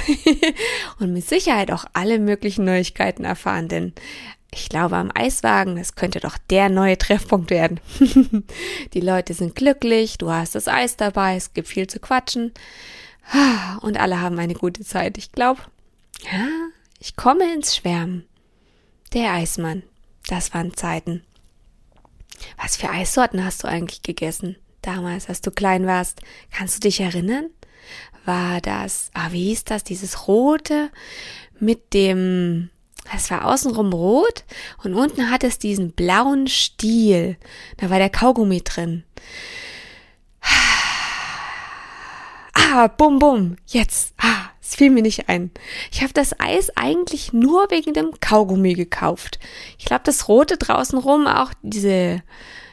und 1.00 1.12
mit 1.12 1.28
Sicherheit 1.28 1.70
auch 1.70 1.84
alle 1.92 2.18
möglichen 2.18 2.64
Neuigkeiten 2.64 3.24
erfahren, 3.24 3.68
denn 3.68 3.92
ich 4.52 4.68
glaube, 4.68 4.96
am 4.96 5.10
Eiswagen, 5.12 5.74
das 5.74 5.96
könnte 5.96 6.20
doch 6.20 6.38
der 6.48 6.68
neue 6.68 6.96
Treffpunkt 6.96 7.50
werden. 7.50 7.80
Die 8.94 9.00
Leute 9.00 9.34
sind 9.34 9.56
glücklich, 9.56 10.16
du 10.16 10.30
hast 10.30 10.54
das 10.54 10.68
Eis 10.68 10.96
dabei, 10.96 11.34
es 11.34 11.54
gibt 11.54 11.66
viel 11.66 11.88
zu 11.88 11.98
quatschen. 11.98 12.52
Und 13.80 13.98
alle 13.98 14.20
haben 14.20 14.38
eine 14.38 14.54
gute 14.54 14.84
Zeit. 14.84 15.18
Ich 15.18 15.32
glaube, 15.32 15.60
ja, 16.30 16.46
ich 16.98 17.16
komme 17.16 17.52
ins 17.52 17.76
Schwärmen. 17.76 18.26
Der 19.12 19.32
Eismann. 19.32 19.82
Das 20.26 20.54
waren 20.54 20.74
Zeiten. 20.74 21.22
Was 22.60 22.76
für 22.76 22.90
Eissorten 22.90 23.44
hast 23.44 23.62
du 23.62 23.68
eigentlich 23.68 24.02
gegessen? 24.02 24.56
Damals, 24.82 25.28
als 25.28 25.40
du 25.40 25.50
klein 25.50 25.86
warst. 25.86 26.20
Kannst 26.50 26.76
du 26.76 26.80
dich 26.80 27.00
erinnern? 27.00 27.50
War 28.24 28.60
das, 28.60 29.10
ah, 29.14 29.32
wie 29.32 29.48
hieß 29.48 29.64
das? 29.64 29.84
Dieses 29.84 30.26
rote 30.28 30.90
mit 31.58 31.92
dem, 31.92 32.70
es 33.14 33.30
war 33.30 33.44
außenrum 33.46 33.92
rot 33.92 34.44
und 34.82 34.94
unten 34.94 35.30
hat 35.30 35.44
es 35.44 35.58
diesen 35.58 35.92
blauen 35.92 36.46
Stiel. 36.46 37.36
Da 37.76 37.90
war 37.90 37.98
der 37.98 38.10
Kaugummi 38.10 38.62
drin. 38.62 39.04
Ah, 42.76 42.88
bum, 42.88 43.20
bum, 43.20 43.54
jetzt. 43.68 44.14
Ah, 44.18 44.50
es 44.60 44.74
fiel 44.74 44.90
mir 44.90 45.02
nicht 45.02 45.28
ein. 45.28 45.52
Ich 45.92 46.02
habe 46.02 46.12
das 46.12 46.40
Eis 46.40 46.76
eigentlich 46.76 47.32
nur 47.32 47.70
wegen 47.70 47.94
dem 47.94 48.18
Kaugummi 48.18 48.74
gekauft. 48.74 49.38
Ich 49.78 49.84
glaube, 49.84 50.02
das 50.02 50.26
Rote 50.26 50.56
draußen 50.56 50.98
rum, 50.98 51.28
auch 51.28 51.52
diese, 51.62 52.20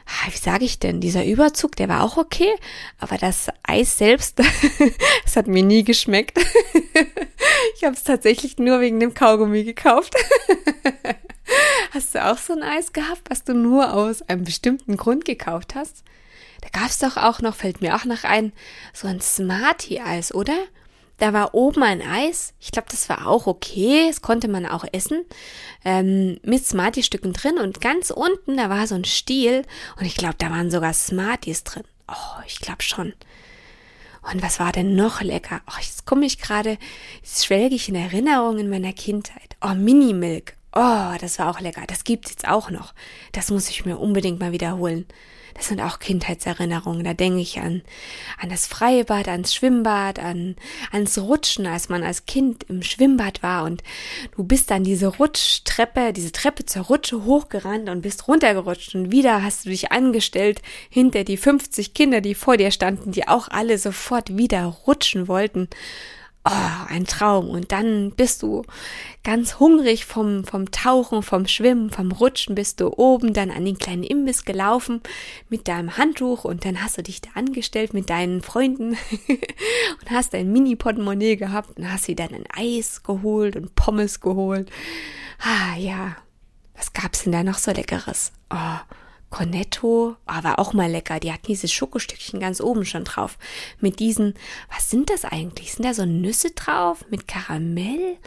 ah, 0.08 0.32
wie 0.32 0.38
sage 0.40 0.66
ich 0.66 0.80
denn, 0.80 1.02
dieser 1.02 1.24
Überzug, 1.24 1.76
der 1.76 1.88
war 1.88 2.02
auch 2.02 2.18
okay, 2.18 2.52
aber 2.98 3.20
das 3.20 3.50
Eis 3.62 4.00
selbst, 4.00 4.40
das 5.24 5.36
hat 5.36 5.46
mir 5.46 5.62
nie 5.62 5.84
geschmeckt. 5.84 6.40
ich 7.76 7.84
habe 7.84 7.94
es 7.94 8.04
tatsächlich 8.04 8.58
nur 8.58 8.82
wegen 8.82 9.00
dem 9.00 9.14
Kaugummi 9.14 9.64
gekauft. 9.64 10.16
Hast 11.92 12.16
du 12.16 12.26
auch 12.26 12.40
so 12.40 12.54
ein 12.54 12.64
Eis 12.64 12.92
gehabt, 12.92 13.30
was 13.30 13.44
du 13.44 13.54
nur 13.54 13.94
aus 13.94 14.24
einem 14.24 14.46
bestimmten 14.46 14.98
Grund 14.98 15.26
gekauft 15.26 15.76
hast? 15.76 16.04
Da 16.62 16.70
gab's 16.70 17.00
doch 17.00 17.18
auch 17.18 17.42
noch, 17.42 17.56
fällt 17.56 17.82
mir 17.82 17.96
auch 17.96 18.06
noch 18.06 18.24
ein, 18.24 18.54
so 18.94 19.08
ein 19.08 19.20
Smarty-Eis, 19.20 20.34
oder? 20.34 20.58
Da 21.18 21.34
war 21.34 21.54
oben 21.54 21.84
ein 21.84 22.02
Eis. 22.02 22.54
Ich 22.60 22.72
glaube, 22.72 22.88
das 22.90 23.08
war 23.08 23.28
auch 23.28 23.46
okay. 23.46 24.08
Das 24.08 24.24
konnte 24.24 24.48
man 24.48 24.66
auch 24.66 24.86
essen. 24.92 25.24
Ähm, 25.86 26.40
mit 26.42 26.66
Smarty-Stücken 26.66 27.34
drin. 27.34 27.60
Und 27.60 27.80
ganz 27.80 28.10
unten, 28.10 28.58
da 28.58 28.72
war 28.72 28.88
so 28.88 28.96
ein 28.96 29.06
Stiel. 29.06 29.64
Und 30.00 30.06
ich 30.06 30.16
glaube, 30.16 30.34
da 30.40 30.50
waren 30.50 30.72
sogar 30.72 30.94
Smarties 30.94 31.64
drin. 31.64 31.84
Oh, 32.08 32.42
ich 32.48 32.60
glaube 32.60 32.82
schon. 32.82 33.14
Und 34.32 34.42
was 34.42 34.60
war 34.60 34.72
denn 34.72 34.96
noch 34.96 35.22
lecker? 35.22 35.62
Oh, 35.68 35.80
jetzt 35.80 36.06
komme 36.06 36.26
ich 36.26 36.40
gerade, 36.40 36.78
jetzt 37.22 37.46
schwelge 37.46 37.76
ich 37.76 37.90
in 37.90 37.96
Erinnerungen 37.96 38.70
meiner 38.70 38.94
Kindheit. 38.94 39.56
Oh, 39.62 39.76
Minimilk. 39.76 40.56
Oh, 40.74 41.14
das 41.20 41.38
war 41.38 41.50
auch 41.50 41.60
lecker. 41.60 41.84
Das 41.86 42.04
gibt's 42.04 42.32
jetzt 42.32 42.48
auch 42.48 42.70
noch. 42.70 42.94
Das 43.32 43.52
muss 43.52 43.70
ich 43.70 43.86
mir 43.86 43.98
unbedingt 43.98 44.40
mal 44.40 44.54
wiederholen. 44.54 45.06
Das 45.54 45.68
sind 45.68 45.82
auch 45.82 46.00
Kindheitserinnerungen. 46.00 47.04
Da 47.04 47.14
denke 47.14 47.40
ich 47.40 47.60
an, 47.60 47.82
an 48.40 48.50
das 48.50 48.68
Freibad, 48.68 49.28
ans 49.28 49.54
Schwimmbad, 49.54 50.20
an, 50.20 50.56
ans 50.92 51.18
Rutschen, 51.18 51.68
als 51.68 51.90
man 51.90 52.04
als 52.04 52.26
Kind 52.26 52.66
im 52.70 52.84
Schwimmbad 52.84 53.44
war. 53.44 53.64
Und 53.64 53.84
du 54.36 54.44
bist 54.44 54.72
dann 54.72 54.84
diese 54.84 55.08
Rutschtreppe, 55.08 56.14
diese 56.14 56.32
Treppe 56.32 56.66
zur 56.66 56.84
Rutsche 56.84 57.26
hochgerannt 57.26 57.90
und 57.90 58.02
bist 58.02 58.28
runtergerutscht. 58.28 58.96
Und 58.96 59.12
wieder 59.12 59.44
hast 59.44 59.66
du 59.66 59.70
dich 59.70 59.92
angestellt 59.92 60.62
hinter 60.90 61.24
die 61.24 61.38
50 61.38 61.94
Kinder, 61.94 62.22
die 62.22 62.36
vor 62.36 62.58
dir 62.58 62.72
standen, 62.72 63.12
die 63.12 63.28
auch 63.28 63.48
alle 63.50 63.78
sofort 63.78 64.38
wieder 64.38 64.66
rutschen 64.66 65.28
wollten 65.28 65.68
oh, 66.46 66.86
ein 66.88 67.06
Traum. 67.06 67.50
Und 67.50 67.72
dann 67.72 68.12
bist 68.12 68.42
du 68.42 68.64
ganz 69.24 69.60
hungrig 69.60 70.06
vom, 70.06 70.44
vom 70.44 70.72
Tauchen, 70.72 71.24
vom 71.24 71.48
Schwimmen, 71.48 71.90
vom 71.90 72.12
Rutschen, 72.12 72.56
bist 72.56 72.82
du 72.82 72.98
oben 72.98 73.34
dann 73.34 73.52
an 73.52 73.66
den 73.66 73.78
kleinen 73.78 74.04
Imbiss 74.04 74.46
gelaufen 74.46 75.02
mit 75.50 75.68
deinem 75.68 75.98
Handtuch 75.98 76.44
und 76.46 76.66
dann 76.66 76.84
hast 76.84 76.98
du 76.98 77.04
dich 77.04 77.22
da 77.22 77.30
angestellt 77.36 77.94
mit 77.94 78.10
deinen 78.10 78.42
Freunden 78.42 78.98
und 79.28 80.10
hast 80.10 80.34
dein 80.34 80.52
Mini-Portemonnaie 80.52 81.36
gehabt 81.36 81.78
und 81.78 81.92
hast 81.92 82.08
dir 82.08 82.16
dann 82.16 82.34
ein 82.34 82.46
Eis 82.56 83.04
geholt 83.04 83.56
und 83.56 83.76
Pommes 83.76 84.20
geholt. 84.20 84.72
Ah, 85.40 85.78
ja. 85.78 86.16
Was 86.76 86.94
gab's 86.94 87.24
denn 87.24 87.32
da 87.32 87.44
noch 87.44 87.60
so 87.60 87.72
Leckeres? 87.72 88.32
Oh, 88.50 88.80
Cornetto, 89.32 90.18
aber 90.26 90.60
auch 90.60 90.74
mal 90.74 90.92
lecker. 90.92 91.20
Die 91.20 91.32
hatten 91.32 91.48
dieses 91.48 91.72
Schokostückchen 91.72 92.40
ganz 92.40 92.62
oben 92.62 92.86
schon 92.86 93.06
drauf. 93.06 93.40
Mit 93.80 94.00
diesen, 94.00 94.36
was 94.72 94.92
sind 94.92 95.10
das 95.10 95.26
eigentlich? 95.26 95.72
Sind 95.72 95.86
da 95.86 95.94
so 95.94 96.06
Nüsse 96.06 96.52
drauf? 96.52 97.06
Mit 97.10 97.28
Karamell? 97.28 98.18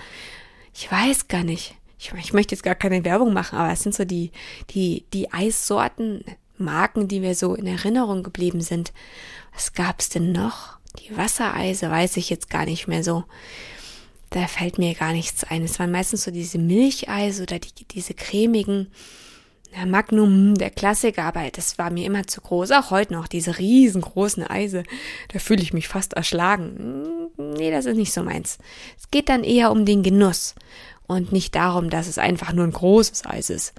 Ich 0.75 0.91
weiß 0.91 1.29
gar 1.29 1.45
nicht. 1.45 1.77
Ich, 1.99 2.13
ich 2.13 2.33
möchte 2.33 2.55
jetzt 2.55 2.65
gar 2.65 2.75
keine 2.75 3.05
Werbung 3.05 3.33
machen, 3.33 3.59
aber 3.59 3.73
es 3.73 3.83
sind 3.83 3.95
so 3.95 4.05
die, 4.05 4.33
die, 4.71 5.05
die 5.13 5.33
Eissorten, 5.33 6.25
Marken, 6.57 7.07
die 7.09 7.21
mir 7.21 7.35
so 7.35 7.55
in 7.55 7.67
Erinnerung 7.67 8.23
geblieben 8.23 8.61
sind. 8.61 8.93
Was 9.53 9.73
gab's 9.73 10.09
denn 10.09 10.33
noch? 10.33 10.79
Die 11.01 11.17
Wassereise 11.17 11.91
weiß 11.91 12.17
ich 12.17 12.31
jetzt 12.31 12.51
gar 12.51 12.65
nicht 12.65 12.89
mehr 12.89 13.05
so. 13.05 13.25
Da 14.31 14.47
fällt 14.47 14.79
mir 14.79 14.95
gar 14.95 15.13
nichts 15.13 15.45
ein. 15.45 15.63
Es 15.63 15.79
waren 15.79 15.93
meistens 15.93 16.25
so 16.25 16.31
diese 16.31 16.59
Milcheise 16.59 17.43
oder 17.43 17.59
die, 17.59 17.85
diese 17.91 18.15
cremigen 18.15 18.91
Magnum, 19.87 20.55
der 20.55 20.71
Klassiker, 20.71 21.25
aber 21.25 21.51
das 21.51 21.79
war 21.79 21.91
mir 21.91 22.07
immer 22.07 22.27
zu 22.27 22.41
groß. 22.41 22.71
Auch 22.73 22.91
heute 22.91 23.13
noch, 23.13 23.29
diese 23.29 23.59
riesengroßen 23.59 24.45
Eise. 24.45 24.85
Da 25.33 25.39
fühle 25.39 25.63
ich 25.63 25.73
mich 25.73 25.89
fast 25.89 26.15
erschlagen. 26.15 27.31
Nee, 27.37 27.71
das 27.71 27.87
ist 27.87 27.97
nicht 27.97 28.13
so 28.13 28.23
meins. 28.23 28.59
Es 28.99 29.11
geht 29.11 29.29
dann 29.29 29.45
eher 29.45 29.71
um 29.71 29.85
den 29.85 30.03
Genuss 30.03 30.55
und 31.07 31.33
nicht 31.33 31.55
darum, 31.55 31.91
dass 31.91 32.07
es 32.07 32.19
einfach 32.19 32.53
nur 32.53 32.65
ein 32.65 32.73
großes 32.73 33.27
Eis 33.27 33.51
ist. 33.51 33.75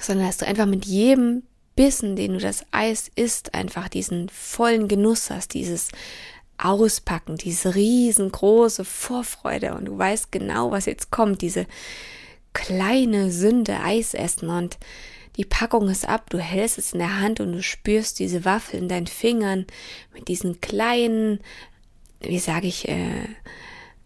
Sondern 0.00 0.26
dass 0.26 0.38
du 0.38 0.46
einfach 0.46 0.66
mit 0.66 0.84
jedem 0.84 1.42
Bissen, 1.76 2.16
den 2.16 2.34
du 2.34 2.38
das 2.38 2.64
Eis 2.70 3.10
isst, 3.14 3.54
einfach 3.54 3.88
diesen 3.88 4.28
vollen 4.28 4.88
Genuss 4.88 5.30
hast, 5.30 5.54
dieses 5.54 5.88
Auspacken, 6.56 7.36
diese 7.36 7.74
riesengroße 7.74 8.84
Vorfreude 8.84 9.74
und 9.74 9.86
du 9.86 9.98
weißt 9.98 10.30
genau, 10.30 10.70
was 10.70 10.86
jetzt 10.86 11.10
kommt, 11.10 11.42
diese 11.42 11.66
kleine 12.54 13.30
Sünde 13.30 13.80
Eis 13.80 14.14
essen 14.14 14.48
und 14.48 14.78
die 15.36 15.44
Packung 15.44 15.88
ist 15.88 16.08
ab, 16.08 16.30
du 16.30 16.38
hältst 16.38 16.78
es 16.78 16.92
in 16.92 17.00
der 17.00 17.20
Hand 17.20 17.40
und 17.40 17.52
du 17.52 17.62
spürst 17.62 18.18
diese 18.20 18.44
Waffel 18.44 18.78
in 18.78 18.88
deinen 18.88 19.08
Fingern 19.08 19.66
mit 20.12 20.28
diesen 20.28 20.60
kleinen, 20.60 21.40
wie 22.20 22.38
sage 22.38 22.68
ich, 22.68 22.88
äh, 22.88 23.26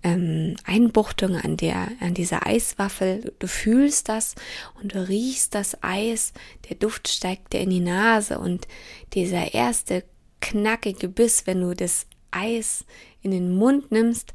ähm, 0.02 0.56
Einbuchtung 0.64 1.36
an 1.36 1.56
der, 1.56 1.88
an 2.00 2.14
dieser 2.14 2.46
Eiswaffel. 2.46 3.34
Du 3.38 3.46
fühlst 3.46 4.08
das 4.08 4.34
und 4.80 4.94
du 4.94 5.08
riechst 5.08 5.54
das 5.54 5.82
Eis. 5.82 6.32
Der 6.68 6.76
Duft 6.76 7.08
steigt 7.08 7.52
dir 7.52 7.60
in 7.60 7.70
die 7.70 7.80
Nase 7.80 8.38
und 8.38 8.66
dieser 9.12 9.52
erste 9.54 10.04
knackige 10.40 11.08
Biss, 11.08 11.46
wenn 11.46 11.60
du 11.60 11.74
das 11.74 12.06
Eis 12.30 12.84
in 13.22 13.32
den 13.32 13.54
Mund 13.54 13.90
nimmst 13.90 14.32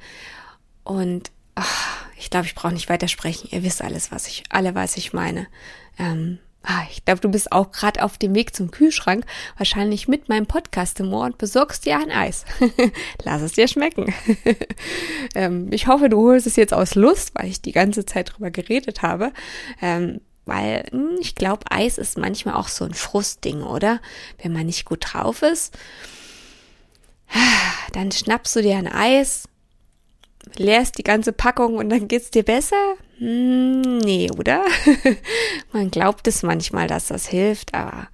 und 0.84 1.32
ach, 1.56 2.06
ich 2.18 2.30
glaube, 2.30 2.46
ich 2.46 2.56
brauche 2.56 2.74
nicht 2.74 2.90
weiter 2.90 3.08
sprechen. 3.08 3.50
Ihr 3.52 3.64
wisst 3.64 3.82
alles, 3.82 4.12
was 4.12 4.28
ich, 4.28 4.44
alle, 4.50 4.76
was 4.76 4.98
ich 4.98 5.14
meine. 5.14 5.48
Ähm, 5.98 6.40
Ah, 6.66 6.84
ich 6.90 7.04
glaube, 7.04 7.20
du 7.20 7.28
bist 7.28 7.52
auch 7.52 7.74
gerade 7.74 8.02
auf 8.02 8.18
dem 8.18 8.34
Weg 8.36 8.56
zum 8.56 8.72
Kühlschrank, 8.72 9.26
wahrscheinlich 9.58 10.08
mit 10.08 10.30
meinem 10.30 10.46
Podcast 10.46 10.98
im 11.02 11.12
Ohr 11.12 11.26
und 11.26 11.38
besorgst 11.38 11.86
dir 11.86 11.98
ein 11.98 12.10
Eis. 12.10 12.46
Lass 13.24 13.42
es 13.42 13.52
dir 13.52 13.68
schmecken. 13.68 14.14
ähm, 15.36 15.68
ich 15.72 15.88
hoffe, 15.88 16.08
du 16.08 16.22
holst 16.22 16.48
es 16.48 16.56
jetzt 16.56 16.74
aus 16.74 16.96
Lust, 16.96 17.32
weil 17.36 17.50
ich 17.50 17.62
die 17.62 17.74
ganze 17.74 18.06
Zeit 18.06 18.34
drüber 18.34 18.50
geredet 18.50 19.02
habe. 19.02 19.34
Ähm, 19.82 20.22
weil 20.46 20.86
hm, 20.92 21.18
ich 21.20 21.36
glaube, 21.36 21.70
Eis 21.70 21.98
ist 21.98 22.18
manchmal 22.18 22.56
auch 22.56 22.70
so 22.70 22.86
ein 22.86 22.94
Frustding, 22.94 23.62
oder? 23.64 24.00
Wenn 24.42 24.54
man 24.54 24.66
nicht 24.66 24.86
gut 24.86 25.04
drauf 25.12 25.42
ist, 25.42 25.78
dann 27.92 28.10
schnappst 28.14 28.56
du 28.56 28.62
dir 28.62 28.78
ein 28.78 28.88
Eis, 28.88 29.50
leerst 30.58 30.98
die 30.98 31.04
ganze 31.04 31.34
Packung 31.34 31.76
und 31.76 31.90
dann 31.90 32.08
geht's 32.08 32.32
dir 32.32 32.44
besser? 32.44 32.96
Hm, 33.18 34.00
nee, 34.00 34.30
oder? 34.38 34.64
Man 35.72 35.92
glaubt 35.92 36.28
es 36.28 36.44
manchmal, 36.44 36.88
dass 36.88 37.08
das 37.08 37.28
hilft, 37.28 37.74
aber 37.74 38.08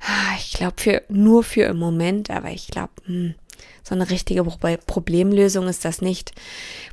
ah, 0.00 0.34
ich 0.38 0.52
glaube 0.54 0.74
für 0.78 1.02
nur 1.08 1.44
für 1.44 1.64
im 1.64 1.78
Moment, 1.78 2.30
aber 2.30 2.50
ich 2.50 2.68
glaube, 2.68 2.92
hm, 3.06 3.34
so 3.82 3.94
eine 3.94 4.10
richtige 4.10 4.44
Problemlösung 4.44 5.68
ist 5.68 5.84
das 5.84 6.00
nicht. 6.00 6.32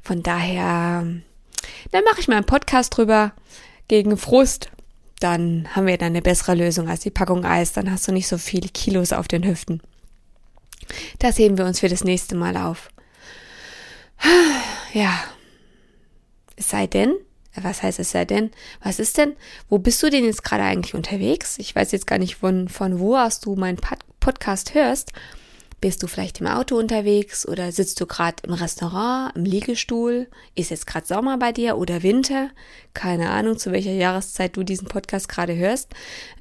Von 0.02 0.24
daher, 0.24 1.06
dann 1.92 2.04
mache 2.04 2.20
ich 2.20 2.28
mal 2.28 2.38
einen 2.38 2.46
Podcast 2.46 2.96
drüber 2.98 3.34
gegen 3.88 4.18
Frust. 4.18 4.72
Dann 5.20 5.68
haben 5.76 5.88
wir 5.88 5.98
dann 5.98 6.08
eine 6.08 6.22
bessere 6.22 6.56
Lösung 6.56 6.90
als 6.90 7.02
die 7.02 7.10
Packung 7.10 7.46
Eis. 7.46 7.74
Dann 7.74 7.92
hast 7.92 8.08
du 8.08 8.12
nicht 8.12 8.28
so 8.28 8.38
viele 8.38 8.70
Kilos 8.70 9.14
auf 9.14 9.28
den 9.28 9.46
Hüften. 9.46 9.82
Das 11.20 11.38
heben 11.38 11.58
wir 11.58 11.66
uns 11.66 11.80
für 11.80 11.90
das 11.90 12.04
nächste 12.04 12.36
Mal 12.36 12.58
auf. 12.58 12.90
Ja. 14.94 15.24
Es 16.56 16.70
sei 16.70 16.88
denn, 16.88 17.14
was 17.56 17.84
heißt 17.84 18.00
es 18.00 18.12
sei 18.12 18.26
denn? 18.26 18.52
Was 18.82 19.00
ist 19.00 19.18
denn? 19.18 19.36
Wo 19.70 19.78
bist 19.78 20.02
du 20.02 20.10
denn 20.10 20.26
jetzt 20.26 20.44
gerade 20.44 20.64
eigentlich 20.64 20.96
unterwegs? 20.96 21.60
Ich 21.60 21.76
weiß 21.76 21.92
jetzt 21.92 22.08
gar 22.08 22.18
nicht, 22.18 22.38
von, 22.38 22.68
von 22.68 23.00
wo 23.00 23.16
aus 23.16 23.40
du 23.40 23.56
meinen 23.56 23.80
Podcast 24.20 24.74
hörst. 24.74 25.12
Bist 25.80 26.02
du 26.02 26.08
vielleicht 26.08 26.42
im 26.42 26.48
Auto 26.48 26.76
unterwegs 26.76 27.48
oder 27.48 27.72
sitzt 27.72 28.02
du 28.02 28.08
gerade 28.08 28.38
im 28.44 28.54
Restaurant, 28.54 29.36
im 29.36 29.46
Liegestuhl? 29.46 30.28
Ist 30.56 30.72
jetzt 30.72 30.88
gerade 30.88 31.06
Sommer 31.06 31.38
bei 31.38 31.52
dir 31.52 31.78
oder 31.78 32.02
Winter? 32.02 32.50
Keine 32.96 33.30
Ahnung, 33.30 33.60
zu 33.60 33.72
welcher 33.72 33.92
Jahreszeit 33.92 34.58
du 34.58 34.64
diesen 34.64 34.88
Podcast 34.88 35.30
gerade 35.30 35.56
hörst. 35.56 35.94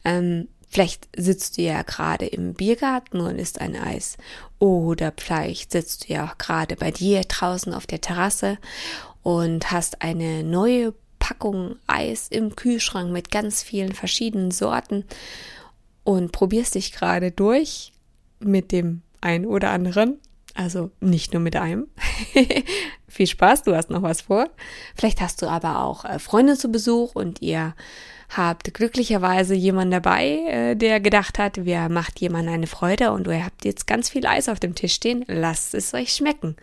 Ähm, 0.04 0.48
Vielleicht 0.76 1.08
sitzt 1.16 1.56
du 1.56 1.62
ja 1.62 1.80
gerade 1.80 2.26
im 2.26 2.52
Biergarten 2.52 3.20
und 3.20 3.38
isst 3.38 3.62
ein 3.62 3.76
Eis. 3.76 4.18
Oder 4.58 5.10
vielleicht 5.16 5.72
sitzt 5.72 6.06
du 6.06 6.12
ja 6.12 6.26
auch 6.26 6.36
gerade 6.36 6.76
bei 6.76 6.90
dir 6.90 7.22
draußen 7.22 7.72
auf 7.72 7.86
der 7.86 8.02
Terrasse 8.02 8.58
und 9.22 9.70
hast 9.72 10.02
eine 10.02 10.44
neue 10.44 10.92
Packung 11.18 11.76
Eis 11.86 12.28
im 12.28 12.56
Kühlschrank 12.56 13.10
mit 13.10 13.30
ganz 13.30 13.62
vielen 13.62 13.94
verschiedenen 13.94 14.50
Sorten 14.50 15.06
und 16.04 16.32
probierst 16.32 16.74
dich 16.74 16.92
gerade 16.92 17.30
durch 17.30 17.94
mit 18.38 18.70
dem 18.70 19.00
einen 19.22 19.46
oder 19.46 19.70
anderen. 19.70 20.18
Also 20.52 20.90
nicht 21.00 21.32
nur 21.32 21.40
mit 21.40 21.56
einem. 21.56 21.86
Viel 23.08 23.26
Spaß, 23.26 23.62
du 23.62 23.74
hast 23.74 23.88
noch 23.88 24.02
was 24.02 24.20
vor. 24.20 24.50
Vielleicht 24.94 25.22
hast 25.22 25.40
du 25.40 25.46
aber 25.46 25.82
auch 25.82 26.04
äh, 26.04 26.18
Freunde 26.18 26.58
zu 26.58 26.70
Besuch 26.70 27.14
und 27.14 27.40
ihr 27.40 27.74
habt 28.28 28.74
glücklicherweise 28.74 29.54
jemanden 29.54 29.92
dabei, 29.92 30.38
äh, 30.48 30.76
der 30.76 31.00
gedacht 31.00 31.38
hat, 31.38 31.64
wer 31.64 31.88
macht 31.88 32.20
jemand 32.20 32.48
eine 32.48 32.66
Freude 32.66 33.12
und 33.12 33.26
ihr 33.26 33.44
habt 33.44 33.64
jetzt 33.64 33.86
ganz 33.86 34.10
viel 34.10 34.26
Eis 34.26 34.48
auf 34.48 34.60
dem 34.60 34.74
Tisch 34.74 34.94
stehen, 34.94 35.24
lasst 35.28 35.74
es 35.74 35.94
euch 35.94 36.12
schmecken. 36.12 36.56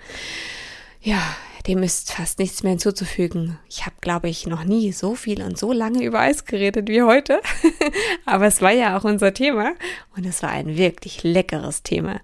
Ja, 1.01 1.21
dem 1.67 1.81
ist 1.81 2.11
fast 2.11 2.39
nichts 2.39 2.63
mehr 2.63 2.71
hinzuzufügen. 2.71 3.57
Ich 3.69 3.85
habe, 3.85 3.95
glaube 4.01 4.27
ich, 4.27 4.47
noch 4.47 4.65
nie 4.65 4.91
so 4.91 5.15
viel 5.15 5.41
und 5.41 5.57
so 5.57 5.71
lange 5.71 6.03
über 6.03 6.19
Eis 6.19 6.45
geredet 6.45 6.89
wie 6.89 7.03
heute. 7.03 7.41
Aber 8.25 8.47
es 8.47 8.61
war 8.61 8.71
ja 8.71 8.97
auch 8.97 9.05
unser 9.05 9.33
Thema 9.33 9.73
und 10.15 10.25
es 10.25 10.43
war 10.43 10.49
ein 10.49 10.77
wirklich 10.77 11.23
leckeres 11.23 11.83
Thema. 11.83 12.19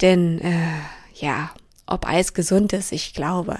Denn 0.00 0.40
äh, 0.40 0.78
ja, 1.14 1.50
ob 1.86 2.06
Eis 2.06 2.32
gesund 2.32 2.72
ist, 2.72 2.92
ich 2.92 3.12
glaube, 3.12 3.58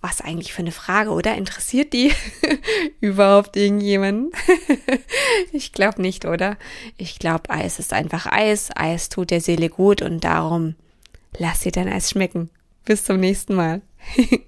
was 0.00 0.20
eigentlich 0.20 0.52
für 0.52 0.62
eine 0.62 0.72
Frage, 0.72 1.10
oder? 1.10 1.36
Interessiert 1.36 1.92
die 1.92 2.12
überhaupt 3.00 3.56
irgendjemanden? 3.56 4.32
ich 5.52 5.72
glaube 5.72 6.02
nicht, 6.02 6.24
oder? 6.24 6.56
Ich 6.96 7.18
glaube, 7.18 7.50
Eis 7.50 7.78
ist 7.78 7.92
einfach 7.92 8.26
Eis. 8.26 8.70
Eis 8.74 9.08
tut 9.08 9.30
der 9.30 9.40
Seele 9.40 9.68
gut 9.68 10.02
und 10.02 10.24
darum 10.24 10.74
lass 11.36 11.60
dir 11.60 11.72
dein 11.72 11.88
Eis 11.88 12.10
schmecken. 12.10 12.50
Bis 12.84 13.04
zum 13.04 13.20
nächsten 13.20 13.54
Mal. 13.54 13.82